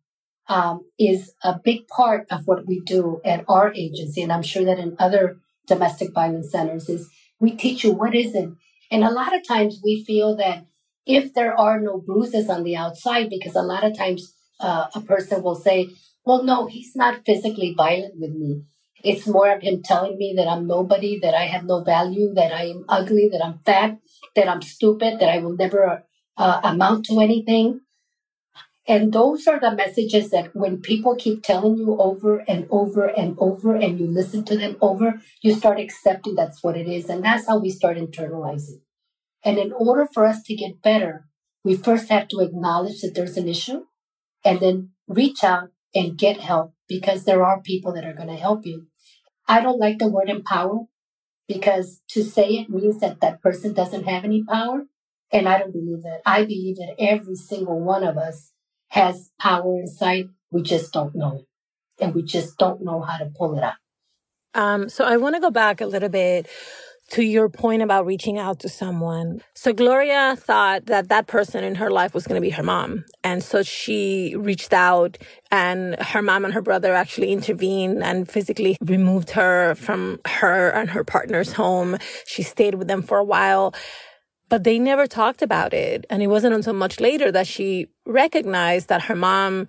um, 0.49 0.83
is 0.99 1.35
a 1.43 1.59
big 1.59 1.89
part 1.89 2.27
of 2.31 2.43
what 2.47 2.67
we 2.67 2.81
do 2.81 3.21
at 3.25 3.45
our 3.49 3.73
agency, 3.75 4.23
and 4.23 4.33
I'm 4.33 4.43
sure 4.43 4.65
that 4.65 4.79
in 4.79 4.97
other 4.99 5.39
domestic 5.67 6.13
violence 6.13 6.53
centers 6.53 6.89
is 6.89 7.09
we 7.41 7.51
teach 7.51 7.83
you 7.85 7.93
what 7.93 8.15
is 8.15 8.35
it. 8.35 8.51
And 8.91 9.03
a 9.03 9.11
lot 9.11 9.35
of 9.35 9.47
times 9.47 9.81
we 9.83 10.05
feel 10.05 10.37
that 10.37 10.65
if 11.05 11.35
there 11.35 11.59
are 11.59 11.81
no 11.81 11.99
bruises 11.99 12.49
on 12.49 12.63
the 12.63 12.77
outside, 12.77 13.29
because 13.31 13.57
a 13.57 13.63
lot 13.63 13.85
of 13.85 13.97
times 13.97 14.33
uh, 14.61 14.87
a 14.95 15.01
person 15.01 15.43
will 15.43 15.55
say, 15.55 15.91
well, 16.25 16.43
no, 16.43 16.67
he's 16.67 16.95
not 16.95 17.25
physically 17.25 17.75
violent 17.77 18.15
with 18.19 18.33
me. 18.33 18.63
It's 19.05 19.27
more 19.27 19.51
of 19.53 19.63
him 19.63 19.83
telling 19.85 20.17
me 20.17 20.35
that 20.37 20.49
I'm 20.49 20.67
nobody, 20.67 21.19
that 21.21 21.35
I 21.35 21.45
have 21.47 21.65
no 21.65 21.83
value, 21.85 22.33
that 22.35 22.53
I 22.53 22.65
am 22.67 22.85
ugly, 22.89 23.29
that 23.31 23.45
I'm 23.45 23.61
fat, 23.65 23.99
that 24.35 24.49
I'm 24.49 24.63
stupid, 24.63 25.21
that 25.21 25.29
I 25.29 25.39
will 25.39 25.55
never 25.55 26.05
uh, 26.37 26.61
amount 26.62 27.07
to 27.07 27.21
anything. 27.21 27.81
And 28.88 29.12
those 29.12 29.49
are 29.49 29.59
the 29.59 29.75
messages 29.75 30.31
that 30.31 30.55
when 30.55 30.81
people 30.81 31.16
keep 31.16 31.43
telling 31.43 31.76
you 31.76 31.97
over 31.99 32.38
and 32.47 32.69
over 32.71 33.07
and 33.07 33.37
over 33.40 33.75
and 33.75 33.99
you 33.99 34.07
listen 34.07 34.45
to 34.45 34.57
them 34.57 34.76
over, 34.81 35.21
you 35.43 35.55
start 35.55 35.81
accepting 35.81 36.37
that's 36.37 36.62
what 36.62 36.76
it 36.76 36.87
is. 36.87 37.09
And 37.09 37.25
that's 37.25 37.49
how 37.49 37.59
we 37.59 37.71
start 37.71 37.97
internalizing. 37.97 38.81
And 39.45 39.59
in 39.59 39.73
order 39.73 40.09
for 40.12 40.25
us 40.25 40.43
to 40.45 40.55
get 40.55 40.83
better, 40.83 41.26
we 41.64 41.76
first 41.76 42.09
have 42.11 42.28
to 42.28 42.40
acknowledge 42.40 43.00
that 43.00 43.14
there's 43.14 43.37
an 43.37 43.49
issue 43.49 43.85
and 44.45 44.61
then 44.61 44.90
reach 45.09 45.43
out 45.43 45.71
and 45.95 46.16
get 46.16 46.38
help 46.38 46.75
because 46.88 47.25
there 47.25 47.45
are 47.45 47.61
people 47.61 47.93
that 47.95 48.05
are 48.05 48.14
going 48.14 48.28
to 48.28 48.37
help 48.37 48.64
you. 48.64 48.87
I 49.49 49.61
don't 49.61 49.78
like 49.78 49.99
the 49.99 50.09
word 50.09 50.31
empower 50.31 50.87
because 51.49 52.02
to 52.11 52.23
say 52.23 52.50
it 52.50 52.71
means 52.71 53.00
that 53.00 53.21
that 53.21 53.43
person 53.43 53.73
doesn't 53.73 54.05
have 54.05 54.25
any 54.25 54.45
power. 54.45 54.87
And 55.37 55.47
I 55.47 55.59
don't 55.59 55.71
believe 55.71 56.02
that. 56.05 56.23
I 56.25 56.47
believe 56.47 56.76
that 56.76 56.95
every 56.99 57.35
single 57.35 57.78
one 57.78 58.02
of 58.02 58.16
us 58.16 58.52
has 58.88 59.31
power 59.38 59.78
inside. 59.78 60.31
We 60.50 60.62
just 60.62 60.95
don't 60.95 61.14
know 61.14 61.40
it. 61.40 61.45
And 62.02 62.14
we 62.14 62.23
just 62.23 62.57
don't 62.57 62.83
know 62.83 63.02
how 63.02 63.19
to 63.19 63.26
pull 63.26 63.59
it 63.59 63.62
out. 63.62 63.75
Um, 64.55 64.88
so 64.88 65.05
I 65.05 65.19
want 65.19 65.35
to 65.35 65.40
go 65.43 65.50
back 65.50 65.83
a 65.83 65.87
little 65.87 66.09
bit 66.09 66.49
to 67.11 67.23
your 67.23 67.49
point 67.49 67.83
about 67.83 68.07
reaching 68.07 68.38
out 68.38 68.61
to 68.61 68.69
someone. 68.69 69.40
So 69.55 69.73
Gloria 69.73 70.37
thought 70.37 70.87
that 70.87 71.09
that 71.11 71.26
person 71.26 71.62
in 71.62 71.76
her 71.76 71.90
life 71.90 72.14
was 72.14 72.26
going 72.26 72.40
to 72.40 72.45
be 72.45 72.50
her 72.50 72.62
mom. 72.62 73.05
And 73.23 73.45
so 73.45 73.62
she 73.62 74.35
reached 74.37 74.73
out 74.73 75.16
and 75.52 76.00
her 76.00 76.23
mom 76.23 76.45
and 76.45 76.55
her 76.55 76.62
brother 76.62 76.95
actually 76.95 77.31
intervened 77.31 78.02
and 78.02 78.28
physically 78.28 78.76
removed 78.81 79.31
her 79.31 79.75
from 79.76 80.21
her 80.26 80.71
and 80.71 80.90
her 80.90 81.05
partner's 81.05 81.52
home. 81.52 81.99
She 82.26 82.43
stayed 82.43 82.75
with 82.75 82.88
them 82.88 83.02
for 83.02 83.19
a 83.19 83.25
while, 83.25 83.75
but 84.49 84.65
they 84.65 84.79
never 84.79 85.07
talked 85.07 85.43
about 85.43 85.75
it. 85.75 86.07
And 86.09 86.23
it 86.23 86.29
wasn't 86.29 86.55
until 86.55 86.73
much 86.73 87.00
later 87.00 87.33
that 87.33 87.47
she 87.47 87.88
recognized 88.07 88.88
that 88.88 89.03
her 89.03 89.17
mom 89.17 89.69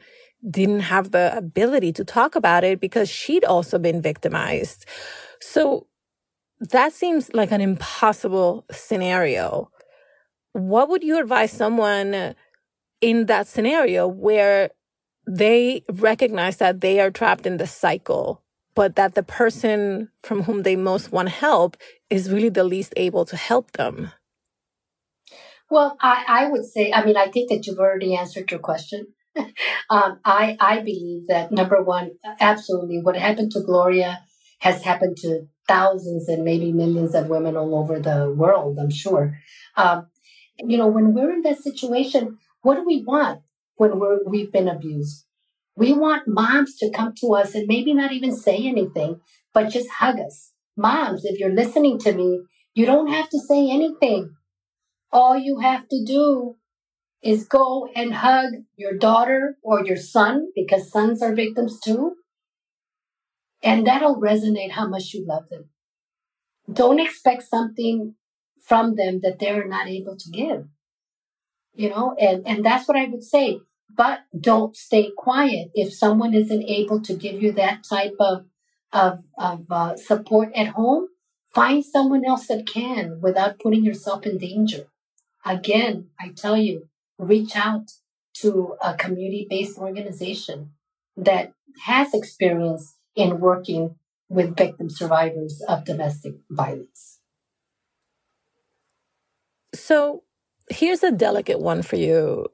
didn't 0.50 0.81
have 0.81 1.12
the 1.12 1.36
ability 1.36 1.91
to 1.93 2.05
talk 2.05 2.36
about 2.36 2.63
it 2.63 2.79
because 2.79 3.10
she'd 3.10 3.43
also 3.43 3.79
been 3.79 4.01
victimized. 4.01 4.86
So 5.41 5.88
that 6.60 6.93
seems 6.93 7.34
like 7.34 7.51
an 7.51 7.62
impossible 7.62 8.65
scenario. 8.72 9.72
What 10.53 10.89
would 10.89 11.03
you 11.03 11.19
advise 11.19 11.51
someone 11.51 12.36
in 13.01 13.25
that 13.25 13.48
scenario 13.48 14.07
where 14.07 14.72
they 15.27 15.84
recognize 15.89 16.57
that 16.57 16.81
they 16.81 17.00
are 17.00 17.12
trapped 17.12 17.46
in 17.46 17.57
the 17.57 17.67
cycle, 17.67 18.43
but 18.75 18.96
that 18.96 19.15
the 19.15 19.24
person 19.24 20.10
from 20.24 20.43
whom 20.43 20.63
they 20.63 20.75
most 20.75 21.12
want 21.12 21.29
help 21.29 21.77
is 22.10 22.31
really 22.31 22.50
the 22.50 22.63
least 22.63 22.93
able 22.96 23.25
to 23.25 23.36
help 23.36 23.72
them? 23.74 24.12
Well, 25.69 25.97
I, 26.00 26.24
I 26.27 26.47
would 26.50 26.65
say, 26.65 26.93
I 26.93 27.03
mean, 27.03 27.17
I 27.17 27.27
think 27.27 27.50
that 27.50 27.67
you've 27.67 27.79
already 27.79 28.15
answered 28.15 28.50
your 28.51 28.59
question. 28.59 29.07
um, 29.89 30.19
I, 30.24 30.57
I 30.59 30.79
believe 30.79 31.27
that 31.27 31.51
number 31.51 31.81
one, 31.83 32.12
absolutely, 32.39 33.00
what 33.01 33.17
happened 33.17 33.51
to 33.51 33.62
Gloria 33.62 34.21
has 34.59 34.83
happened 34.83 35.17
to 35.17 35.47
thousands 35.67 36.29
and 36.29 36.43
maybe 36.43 36.71
millions 36.71 37.13
of 37.13 37.27
women 37.27 37.57
all 37.57 37.75
over 37.75 38.00
the 38.00 38.31
world, 38.31 38.79
I'm 38.79 38.89
sure. 38.89 39.38
Um, 39.75 40.07
you 40.59 40.77
know, 40.77 40.88
when 40.88 41.13
we're 41.13 41.33
in 41.33 41.41
that 41.43 41.59
situation, 41.59 42.38
what 42.62 42.75
do 42.75 42.86
we 42.86 43.03
want 43.03 43.41
when 43.75 44.00
we're, 44.00 44.19
we've 44.25 44.51
been 44.51 44.67
abused? 44.67 45.25
We 45.75 45.93
want 45.93 46.27
moms 46.27 46.75
to 46.77 46.89
come 46.89 47.13
to 47.19 47.36
us 47.36 47.53
and 47.53 47.67
maybe 47.67 47.93
not 47.93 48.12
even 48.12 48.36
say 48.36 48.57
anything, 48.65 49.19
but 49.53 49.69
just 49.69 49.89
hug 50.00 50.19
us. 50.19 50.53
Moms, 50.75 51.25
if 51.25 51.39
you're 51.39 51.53
listening 51.53 52.00
to 52.00 52.13
me, 52.13 52.41
you 52.74 52.86
don't 52.86 53.07
have 53.07 53.29
to 53.29 53.39
say 53.39 53.69
anything. 53.69 54.37
All 55.11 55.37
you 55.37 55.59
have 55.59 55.87
to 55.89 56.03
do 56.05 56.57
is 57.23 57.45
go 57.45 57.89
and 57.95 58.13
hug 58.13 58.53
your 58.75 58.97
daughter 58.97 59.57
or 59.63 59.85
your 59.85 59.97
son, 59.97 60.47
because 60.55 60.91
sons 60.91 61.21
are 61.21 61.33
victims 61.33 61.79
too, 61.79 62.15
and 63.63 63.87
that'll 63.87 64.21
resonate 64.21 64.71
how 64.71 64.87
much 64.87 65.13
you 65.13 65.25
love 65.25 65.49
them. 65.49 65.69
Don't 66.71 66.99
expect 66.99 67.43
something 67.43 68.15
from 68.61 68.95
them 68.95 69.21
that 69.23 69.39
they're 69.39 69.67
not 69.67 69.87
able 69.87 70.17
to 70.17 70.29
give. 70.29 70.67
You 71.73 71.89
know, 71.89 72.15
and, 72.19 72.45
and 72.47 72.65
that's 72.65 72.87
what 72.87 72.97
I 72.97 73.05
would 73.05 73.23
say. 73.23 73.61
But 73.95 74.19
don't 74.39 74.75
stay 74.75 75.11
quiet. 75.15 75.69
If 75.73 75.93
someone 75.93 76.33
isn't 76.33 76.63
able 76.63 77.01
to 77.01 77.13
give 77.13 77.41
you 77.41 77.51
that 77.53 77.83
type 77.83 78.15
of, 78.19 78.45
of, 78.91 79.23
of 79.37 79.65
uh, 79.71 79.95
support 79.95 80.51
at 80.55 80.67
home, 80.67 81.07
find 81.53 81.83
someone 81.83 82.25
else 82.25 82.47
that 82.47 82.67
can 82.67 83.19
without 83.21 83.59
putting 83.59 83.83
yourself 83.85 84.25
in 84.25 84.37
danger. 84.37 84.87
Again, 85.48 86.10
I 86.20 86.30
tell 86.36 86.58
you, 86.58 86.89
reach 87.18 87.56
out 87.56 87.92
to 88.42 88.75
a 88.84 88.94
community 88.96 89.48
based 89.50 89.77
organization 89.77 90.72
that 91.16 91.54
has 91.86 92.13
experience 92.13 92.96
in 93.16 93.39
working 93.39 93.96
with 94.30 94.58
victim 94.58 94.89
survivors 94.89 95.62
of 95.68 95.86
domestic 95.86 96.36
violence. 96.50 97.20
So 99.74 100.24
here's 100.70 101.04
a 101.04 101.12
delicate 101.12 101.60
one 101.60 101.82
for 101.82 101.96
you. 101.96 102.48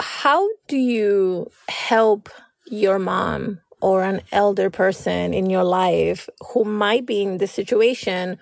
How 0.00 0.46
do 0.68 0.76
you 0.76 1.50
help 1.68 2.28
your 2.66 2.98
mom 2.98 3.60
or 3.80 4.02
an 4.02 4.20
elder 4.32 4.70
person 4.70 5.32
in 5.32 5.48
your 5.48 5.64
life 5.64 6.28
who 6.52 6.64
might 6.64 7.06
be 7.06 7.22
in 7.22 7.38
this 7.38 7.52
situation 7.52 8.38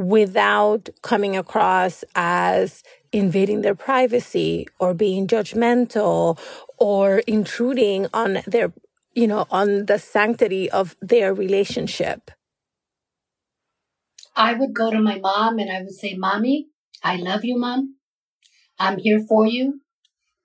without 0.00 0.88
coming 1.02 1.36
across 1.36 2.04
as 2.14 2.82
invading 3.12 3.60
their 3.62 3.74
privacy 3.74 4.66
or 4.78 4.94
being 4.94 5.26
judgmental 5.26 6.38
or 6.78 7.18
intruding 7.26 8.06
on 8.14 8.38
their, 8.46 8.72
you 9.14 9.28
know, 9.28 9.46
on 9.50 9.86
the 9.86 9.98
sanctity 9.98 10.70
of 10.70 10.96
their 11.02 11.34
relationship. 11.34 12.30
I 14.34 14.54
would 14.54 14.72
go 14.72 14.90
to 14.90 15.00
my 15.00 15.18
mom 15.18 15.58
and 15.58 15.70
I 15.70 15.80
would 15.82 15.92
say, 15.92 16.14
Mommy, 16.16 16.68
I 17.02 17.16
love 17.16 17.44
you, 17.44 17.58
Mom. 17.58 17.96
I'm 18.78 18.98
here 18.98 19.20
for 19.28 19.46
you. 19.46 19.82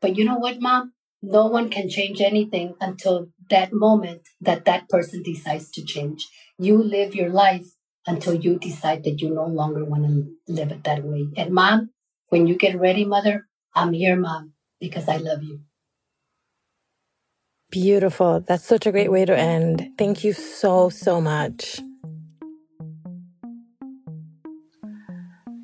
But 0.02 0.18
you 0.18 0.26
know 0.26 0.38
what, 0.38 0.60
Mom? 0.60 0.94
No 1.22 1.48
one 1.48 1.70
can 1.70 1.90
change 1.90 2.22
anything 2.22 2.76
until 2.82 3.28
that 3.50 3.72
moment 3.72 4.22
that 4.42 4.66
that 4.66 4.90
person 4.90 5.24
decides 5.24 5.72
to 5.72 5.84
change. 5.84 6.28
You 6.58 6.82
live 6.84 7.16
your 7.16 7.30
life 7.30 7.66
until 8.08 8.34
you 8.34 8.60
decide 8.60 9.04
that 9.04 9.22
you 9.22 9.34
no 9.34 9.46
longer 9.46 9.84
want 9.84 10.04
to 10.04 10.32
live 10.48 10.72
it 10.72 10.84
that 10.84 11.04
way. 11.04 11.28
And 11.38 11.54
mom, 11.54 11.92
when 12.30 12.48
you 12.48 12.56
get 12.56 12.80
ready, 12.80 13.06
mother, 13.06 13.48
I'm 13.74 13.94
here, 13.94 14.16
mom, 14.16 14.54
because 14.80 15.08
I 15.10 15.18
love 15.18 15.44
you. 15.44 15.62
Beautiful. 17.72 18.42
That's 18.42 18.64
such 18.64 18.86
a 18.86 18.92
great 18.92 19.12
way 19.12 19.26
to 19.26 19.38
end. 19.38 19.90
Thank 19.98 20.24
you 20.24 20.34
so, 20.34 20.90
so 20.90 21.20
much. 21.20 21.80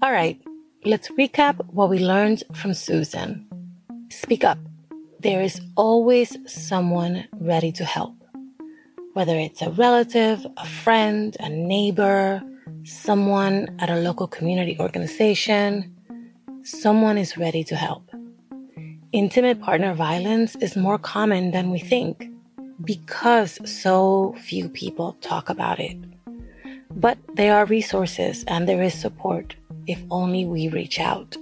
All 0.03 0.11
right, 0.11 0.41
let's 0.83 1.09
recap 1.11 1.63
what 1.67 1.89
we 1.89 1.99
learned 1.99 2.43
from 2.55 2.73
Susan. 2.73 3.47
Speak 4.09 4.43
up. 4.43 4.57
There 5.19 5.41
is 5.41 5.61
always 5.77 6.35
someone 6.47 7.27
ready 7.39 7.71
to 7.73 7.85
help 7.85 8.20
whether 9.13 9.37
it's 9.37 9.61
a 9.61 9.69
relative, 9.71 10.45
a 10.57 10.65
friend, 10.65 11.35
a 11.39 11.49
neighbor, 11.49 12.41
someone 12.83 13.75
at 13.79 13.89
a 13.89 13.97
local 13.97 14.27
community 14.27 14.77
organization, 14.79 15.93
someone 16.63 17.17
is 17.17 17.37
ready 17.37 17.63
to 17.65 17.75
help. 17.75 18.09
Intimate 19.11 19.59
partner 19.61 19.93
violence 19.93 20.55
is 20.57 20.75
more 20.77 20.97
common 20.97 21.51
than 21.51 21.69
we 21.69 21.79
think 21.79 22.29
because 22.85 23.59
so 23.69 24.33
few 24.39 24.69
people 24.69 25.17
talk 25.21 25.49
about 25.49 25.79
it. 25.79 25.97
But 26.91 27.17
there 27.35 27.55
are 27.55 27.65
resources 27.65 28.43
and 28.47 28.67
there 28.67 28.81
is 28.81 28.93
support 28.93 29.55
if 29.87 30.01
only 30.09 30.45
we 30.45 30.69
reach 30.69 30.99
out. 30.99 31.35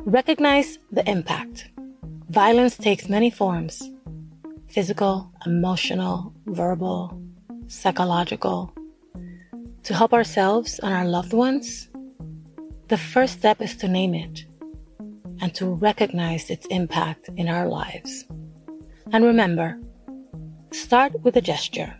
Recognize 0.00 0.78
the 0.90 1.08
impact. 1.08 1.68
Violence 2.30 2.76
takes 2.76 3.08
many 3.08 3.30
forms 3.30 3.90
physical, 4.70 5.32
emotional, 5.44 6.32
verbal, 6.46 7.20
psychological, 7.66 8.72
to 9.82 9.94
help 9.94 10.12
ourselves 10.12 10.78
and 10.80 10.94
our 10.94 11.04
loved 11.04 11.32
ones, 11.32 11.88
the 12.88 12.96
first 12.96 13.38
step 13.38 13.60
is 13.60 13.76
to 13.76 13.88
name 13.88 14.14
it 14.14 14.44
and 15.40 15.54
to 15.54 15.66
recognize 15.66 16.50
its 16.50 16.66
impact 16.66 17.28
in 17.36 17.48
our 17.48 17.66
lives. 17.66 18.24
And 19.12 19.24
remember, 19.24 19.78
start 20.72 21.20
with 21.22 21.36
a 21.36 21.40
gesture. 21.40 21.94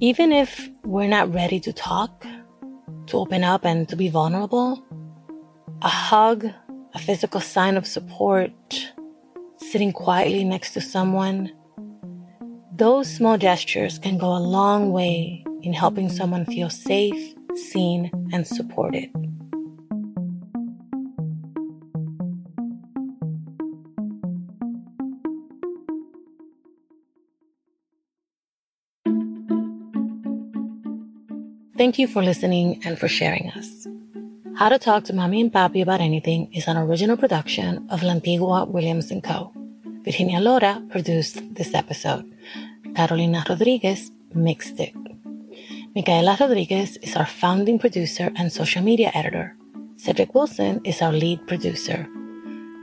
Even 0.00 0.32
if 0.32 0.68
we're 0.84 1.08
not 1.08 1.32
ready 1.32 1.60
to 1.60 1.72
talk, 1.72 2.26
to 3.06 3.18
open 3.18 3.44
up 3.44 3.64
and 3.64 3.88
to 3.88 3.96
be 3.96 4.08
vulnerable, 4.08 4.82
a 5.82 5.88
hug, 5.88 6.46
a 6.94 6.98
physical 6.98 7.40
sign 7.40 7.76
of 7.76 7.86
support, 7.86 8.52
sitting 9.74 9.92
quietly 9.92 10.44
next 10.44 10.72
to 10.72 10.80
someone, 10.80 11.50
those 12.76 13.12
small 13.12 13.36
gestures 13.36 13.98
can 13.98 14.16
go 14.16 14.28
a 14.28 14.38
long 14.38 14.92
way 14.92 15.44
in 15.62 15.72
helping 15.72 16.08
someone 16.08 16.44
feel 16.46 16.70
safe, 16.70 17.34
seen, 17.56 18.08
and 18.32 18.46
supported. 18.46 19.10
Thank 31.76 31.98
you 31.98 32.06
for 32.06 32.22
listening 32.22 32.80
and 32.84 32.96
for 32.96 33.08
sharing 33.08 33.50
us. 33.50 33.88
How 34.54 34.68
to 34.68 34.78
Talk 34.78 35.02
to 35.06 35.12
Mami 35.12 35.40
and 35.40 35.52
Papi 35.52 35.82
About 35.82 36.00
Anything 36.00 36.54
is 36.54 36.68
an 36.68 36.76
original 36.76 37.16
production 37.16 37.88
of 37.90 38.02
Lantigua 38.02 38.68
Williams 38.68 39.12
& 39.16 39.24
Co. 39.24 39.52
Virginia 40.04 40.38
Lora 40.38 40.82
produced 40.90 41.40
this 41.54 41.72
episode. 41.74 42.30
Carolina 42.94 43.42
Rodriguez 43.48 44.10
mixed 44.34 44.78
it. 44.78 44.94
Micaela 45.94 46.36
Rodriguez 46.38 46.98
is 46.98 47.16
our 47.16 47.24
founding 47.24 47.78
producer 47.78 48.30
and 48.36 48.52
social 48.52 48.82
media 48.82 49.10
editor. 49.14 49.56
Cedric 49.96 50.34
Wilson 50.34 50.82
is 50.84 51.00
our 51.00 51.12
lead 51.12 51.46
producer. 51.46 52.06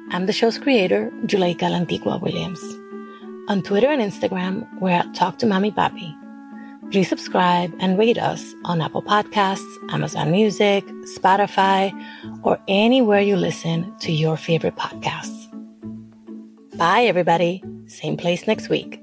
I'm 0.09 0.25
the 0.25 0.33
show's 0.33 0.57
creator, 0.57 1.11
Juleyka 1.25 1.69
Lantigua 1.69 2.19
Williams. 2.19 2.61
On 3.49 3.61
Twitter 3.61 3.91
and 3.91 4.01
Instagram, 4.01 4.67
we're 4.79 4.89
at 4.89 5.13
Talk 5.13 5.37
to 5.39 5.45
Mami 5.45 5.75
Papi. 5.75 6.17
Please 6.91 7.07
subscribe 7.07 7.71
and 7.79 7.99
rate 7.99 8.17
us 8.17 8.55
on 8.65 8.81
Apple 8.81 9.03
Podcasts, 9.03 9.93
Amazon 9.93 10.31
Music, 10.31 10.83
Spotify, 11.15 11.93
or 12.41 12.59
anywhere 12.67 13.21
you 13.21 13.35
listen 13.35 13.95
to 13.99 14.11
your 14.11 14.37
favorite 14.37 14.75
podcasts. 14.75 15.40
Bye, 16.75 17.03
everybody. 17.03 17.63
Same 17.87 18.17
place 18.17 18.47
next 18.47 18.69
week. 18.69 19.00